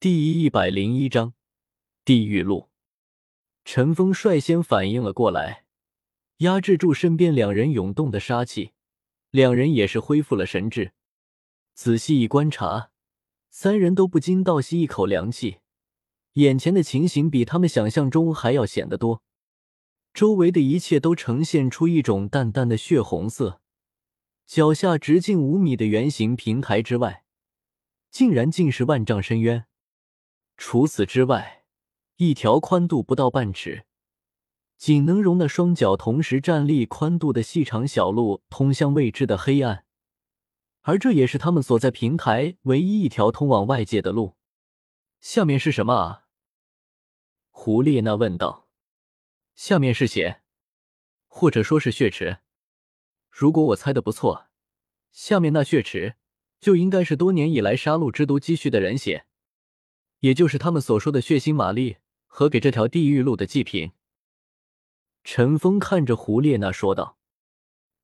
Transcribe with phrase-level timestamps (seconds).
[0.00, 1.34] 第一百零一章
[2.04, 2.68] 地狱路。
[3.64, 5.64] 陈峰率先反应了过来，
[6.36, 8.70] 压制住身边两人涌动的杀气。
[9.30, 10.92] 两人也是恢复了神智，
[11.74, 12.92] 仔细一观察，
[13.50, 15.56] 三人都不禁倒吸一口凉气。
[16.34, 19.24] 眼前的情形比他们想象中还要险得多，
[20.14, 23.60] 周围的一切都呈现出一种淡淡的血红色。
[24.46, 27.24] 脚下直径五米的圆形平台之外，
[28.12, 29.64] 竟然尽是万丈深渊。
[30.58, 31.64] 除此之外，
[32.16, 33.86] 一条宽度不到半尺、
[34.76, 39.84] 仅能容纳双脚同时站立宽度的细长小路通向未知的黑暗，
[40.82, 44.36] 而这也是他们所在平台唯一一条通往外界的路。
[45.20, 46.26] 下面是什么啊？
[47.50, 48.68] 胡列娜问道。
[49.54, 50.42] 下面是血，
[51.28, 52.38] 或者说是血池。
[53.30, 54.48] 如果我猜的不错，
[55.12, 56.16] 下面那血池
[56.60, 59.26] 就应该是多年以来杀戮之都积蓄的人血。
[60.20, 63.92] 也就是他们所说的血腥玛丽和给这条地狱路的祭品。
[65.24, 67.18] 陈峰看着胡列娜说道：“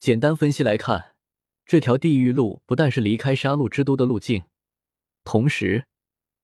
[0.00, 1.14] 简单分析来看，
[1.64, 4.44] 这条地狱路不但是离开杀戮之都的路径，
[5.24, 5.86] 同时，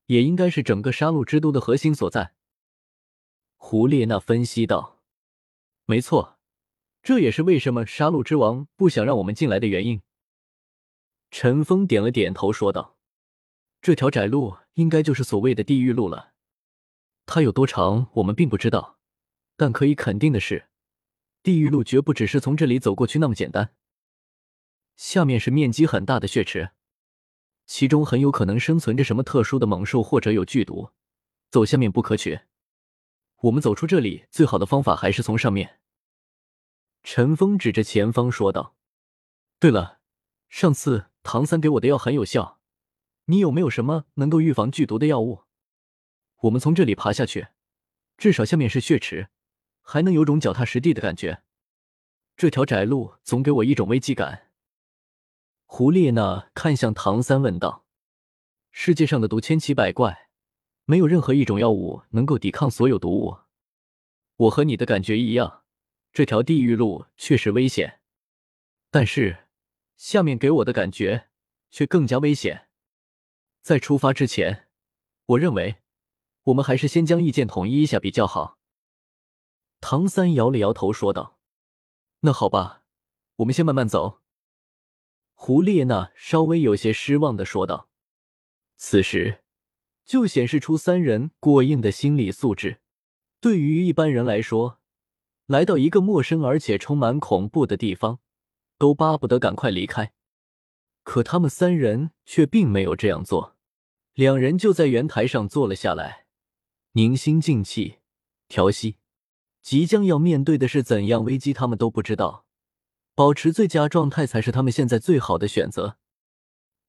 [0.05, 2.33] 也应该是整个杀戮之都的核心所在。”
[3.57, 5.01] 胡列娜分析道
[5.85, 6.39] ：“没错，
[7.03, 10.01] 这也是为什么杀戮之王不想让我们进来的原因。”
[11.29, 12.98] 陈峰点了点头说道。
[13.81, 16.33] 这条窄路应该就是所谓的地狱路了，
[17.25, 18.99] 它有多长我们并不知道，
[19.55, 20.67] 但可以肯定的是，
[21.41, 23.73] 地狱路绝不只是从这里走过去那么简单。
[24.97, 26.71] 下面是面积很大的血池，
[27.65, 30.91] 其中很有可能生存着什么特殊的猛兽或者有剧毒，
[31.49, 32.41] 走下面不可取。
[33.43, 35.79] 我们走出这里最好的方法还是从上面。
[37.01, 38.75] 陈峰指着前方说道
[39.57, 40.01] ：“对了，
[40.49, 42.58] 上次唐三给我的药很有效。”
[43.29, 45.43] 你有没有什么能够预防剧毒的药物？
[46.41, 47.49] 我们从这里爬下去，
[48.17, 49.29] 至少下面是血池，
[49.81, 51.43] 还能有种脚踏实地的感觉。
[52.35, 54.49] 这条窄路总给我一种危机感。
[55.65, 57.85] 胡列娜看向唐三问道
[58.71, 60.29] ：“世界上的毒千奇百怪，
[60.85, 63.37] 没有任何一种药物能够抵抗所有毒物。
[64.37, 65.61] 我和你的感觉一样，
[66.11, 67.99] 这条地狱路确实危险，
[68.89, 69.45] 但是
[69.97, 71.27] 下面给我的感觉
[71.69, 72.65] 却更加危险。”
[73.61, 74.67] 在出发之前，
[75.25, 75.77] 我认为
[76.43, 78.57] 我们还是先将意见统一一下比较好。
[79.81, 81.37] 唐三摇了摇头说道
[82.21, 82.83] ：“那好吧，
[83.37, 84.21] 我们先慢慢走。”
[85.33, 87.87] 胡列娜稍微有些失望的说道。
[88.75, 89.43] 此时
[90.03, 92.81] 就显示出三人过硬的心理素质。
[93.39, 94.79] 对于一般人来说，
[95.45, 98.19] 来到一个陌生而且充满恐怖的地方，
[98.77, 100.13] 都巴不得赶快离开。
[101.09, 103.55] 可他们三人却并没有这样做，
[104.13, 106.27] 两人就在圆台上坐了下来，
[106.91, 107.95] 凝心静气，
[108.47, 108.97] 调息。
[109.63, 112.45] 即将要面对的是怎样危机，他们都不知道。
[113.15, 115.97] 保持最佳状态才是他们现在最好的选择。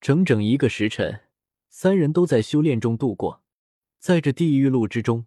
[0.03, 1.23] 整整一个时辰，
[1.71, 3.43] 三人都在修炼中度过，
[3.99, 5.25] 在这地狱路之中，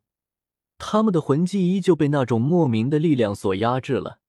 [0.78, 4.20] 他们的魂技依旧被那种莫名的力量所压制了。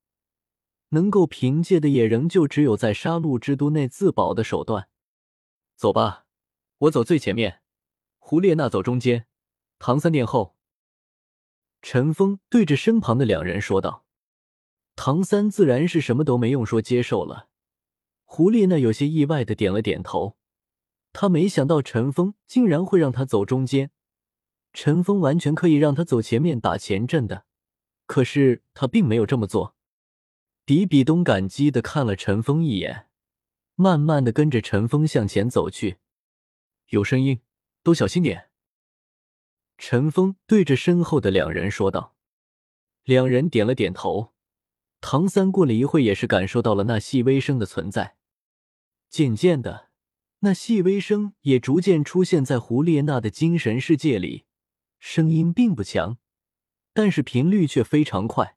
[0.94, 4.88] 能够凭借的也仍旧只有在杀戮之都内自保的手段。
[5.76, 6.24] 走吧，
[6.78, 7.60] 我走最前面，
[8.18, 9.26] 胡列娜走中间，
[9.78, 10.56] 唐三殿后。
[11.82, 14.06] 陈峰对着身旁的两人说道。
[14.96, 17.48] 唐三自然是什么都没用说接受了。
[18.24, 20.36] 胡列娜有些意外的点了点头，
[21.12, 23.90] 他没想到陈峰竟然会让他走中间。
[24.72, 27.44] 陈峰完全可以让他走前面打前阵的，
[28.06, 29.74] 可是他并没有这么做。
[30.66, 33.08] 比比东感激的看了陈峰一眼，
[33.74, 35.98] 慢慢的跟着陈峰向前走去。
[36.88, 37.40] 有声音，
[37.82, 38.48] 都小心点。
[39.76, 42.14] 陈峰对着身后的两人说道。
[43.02, 44.32] 两人点了点头。
[45.02, 48.16] 唐三过了一会也是感受到了那细微声的存在。
[49.10, 49.90] 渐渐的，
[50.38, 54.46] 那细微声也逐渐出现在胡列娜的精神世界里。
[54.98, 56.16] 声音并不强，
[56.94, 58.56] 但是频率却非常快。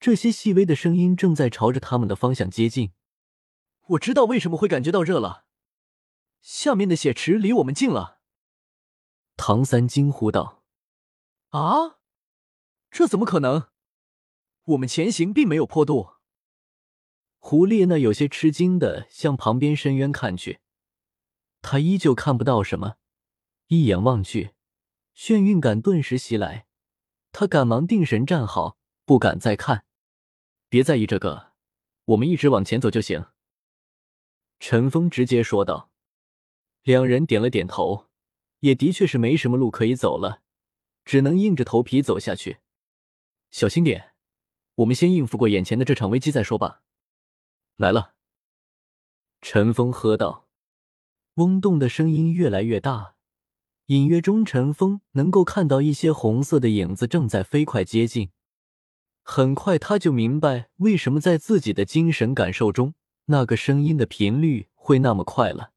[0.00, 2.92] 这些细微的声音正在朝着他们的方向接近。
[3.88, 5.44] 我知道为什么会感觉到热了，
[6.40, 8.20] 下面的血池离我们近了。
[9.36, 10.62] 唐三惊呼道
[11.50, 11.98] ：“啊，
[12.90, 13.68] 这怎么可能？
[14.64, 16.10] 我们前行并没有坡度。”
[17.40, 20.60] 胡列娜有些吃惊的向旁边深渊看去，
[21.62, 22.96] 她依旧看不到什么。
[23.68, 24.54] 一眼望去，
[25.16, 26.66] 眩晕感顿时袭来，
[27.32, 29.86] 她赶忙定神站好，不敢再看。
[30.68, 31.52] 别在意这个，
[32.06, 33.26] 我们一直往前走就行。”
[34.60, 35.90] 陈峰直接说道。
[36.82, 38.06] 两人点了点头，
[38.60, 40.42] 也的确是没什么路可以走了，
[41.04, 42.58] 只能硬着头皮走下去。
[43.50, 44.14] 小心点，
[44.76, 46.82] 我们先应付过眼前的这场危机再说吧。
[47.76, 48.14] 来了，
[49.42, 50.48] 陈峰喝道。
[51.34, 53.14] 嗡动的声音越来越大，
[53.86, 58.30] 隐约中陈峰能够看到一些红色的影子正在飞快接近。
[59.30, 62.94] 很快他就明白为什么在自己的精神感受中，
[63.26, 65.72] 那个声音的频率会那么快了，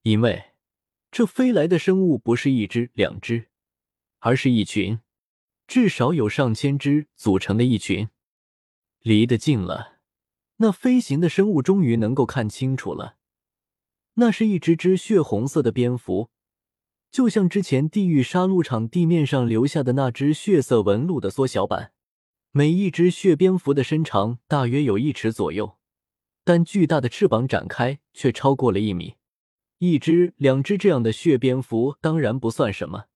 [0.00, 0.52] 因为
[1.10, 3.48] 这飞来的生物不是一只两只，
[4.20, 5.00] 而是一群，
[5.66, 8.08] 至少有上千只组成的一群。
[9.02, 9.98] 离得近了，
[10.56, 13.16] 那飞行的生物终于能够看清楚了。
[14.14, 16.30] 那是一只只血红色的蝙蝠，
[17.10, 21.92] 就像之前地狱杀戮场地面上留下的那只血色纹路的缩小版。
[22.56, 25.76] 每一只血蝙蝠的身长大约有一尺左右，
[26.42, 29.16] 但巨大的翅膀展开却超过了一米。
[29.76, 33.08] 一只、两只这样的血蝙蝠当然不算什么，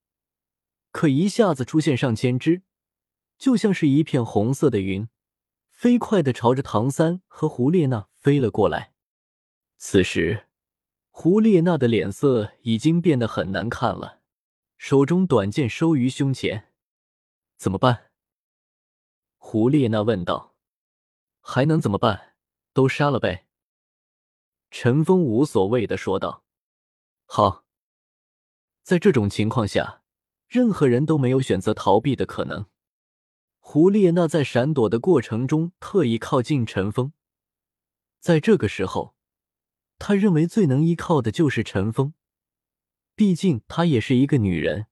[0.92, 2.60] 可一下子出现上千只，
[3.38, 5.08] 就像是一片红色的云，
[5.70, 8.92] 飞快的朝着唐三和胡列娜飞了过来。
[9.78, 10.48] 此时。
[11.08, 14.20] 胡列娜的脸色已经变得很难看了，
[14.76, 16.68] 手中短剑收于胸前。
[17.56, 18.09] 怎么办？
[19.52, 20.54] 胡列娜问道。
[21.40, 22.36] 还能怎么办？
[22.72, 23.48] 都杀了呗。
[24.70, 26.44] 陈峰无所谓的说道。
[27.24, 27.64] 好，
[28.84, 30.04] 在这种情况下，
[30.46, 32.66] 任何人都没有选择逃避的可能。
[33.58, 37.12] 胡列娜在闪躲的过程中特意靠近陈峰，
[38.20, 39.16] 在这个时候。
[39.98, 42.14] 他认为最能依靠的就是陈峰，
[43.16, 44.86] 毕竟她也是一个女人，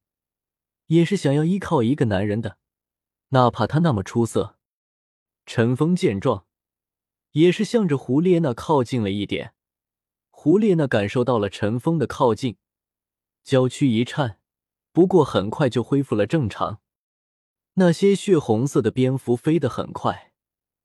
[0.86, 2.58] 也是想要依靠一个男人的，
[3.30, 4.56] 哪怕他那么出色。
[5.44, 6.46] 陈峰见状，
[7.32, 9.54] 也是向着胡列娜靠近了一点。
[10.30, 12.56] 胡列娜感受到了陈峰的靠近，
[13.42, 14.38] 娇躯一颤，
[14.92, 16.80] 不过很快就恢复了正常。
[17.74, 20.32] 那些血红色的蝙蝠飞得很快，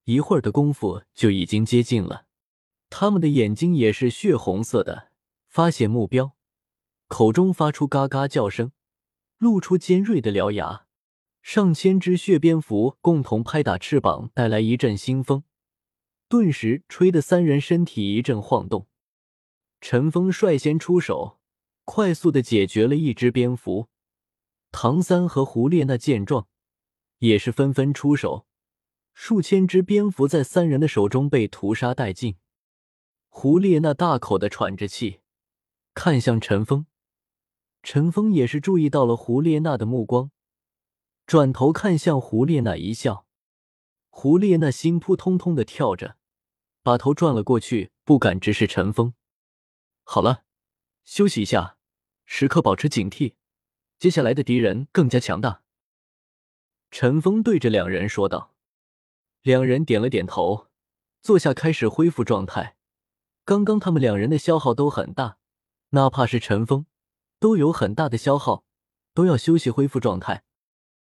[0.06, 2.26] 一会儿的功夫就已经接近了。
[2.90, 5.12] 他们的眼睛也是血红色的，
[5.48, 6.34] 发现目标，
[7.08, 8.72] 口中发出嘎嘎叫声，
[9.38, 10.83] 露出尖锐的獠牙。
[11.44, 15.44] 上千只血蝙蝠共同拍打翅膀，带来一阵腥风，
[16.30, 18.88] 顿时吹得三人身体一阵晃动。
[19.82, 21.42] 陈峰率先出手，
[21.84, 23.90] 快速的解决了一只蝙蝠。
[24.72, 26.48] 唐三和胡列娜见状，
[27.20, 28.48] 也是纷纷出手，
[29.14, 32.38] 数千只蝙蝠在三人的手中被屠杀殆尽。
[33.28, 35.20] 胡列娜大口的喘着气，
[35.94, 36.86] 看向陈峰。
[37.84, 40.32] 陈峰也是注意到了胡列娜的目光，
[41.34, 43.26] 转头看向胡列娜一笑。
[44.12, 46.16] 胡列娜心扑通通的跳着，
[46.84, 49.16] 把头转了过去，不敢直视陈峰。
[50.04, 50.44] 好了，
[51.04, 51.78] 休息一下，
[52.28, 53.34] 时刻保持警惕，
[53.98, 55.64] 接下来的敌人更加强大。
[56.92, 58.54] 陈峰对着两人说道。
[59.42, 60.68] 两人点了点头，
[61.24, 62.78] 坐下开始恢复状态。
[63.44, 65.40] 刚刚他们两人的消耗都很大，
[65.90, 66.86] 哪怕是陈峰，
[67.40, 68.66] 都有很大的消耗，
[69.16, 70.44] 都要休息恢复状态。